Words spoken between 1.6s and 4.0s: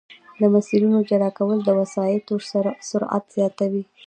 د وسایطو سرعت زیاتوي